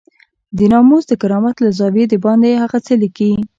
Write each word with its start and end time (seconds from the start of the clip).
د 0.57 0.59
ناموس 0.71 1.03
د 1.07 1.13
کرامت 1.21 1.55
له 1.63 1.69
زاويې 1.79 2.05
دباندې 2.13 2.59
هغه 2.63 2.77
څه 2.85 2.93
ليکي. 3.01 3.31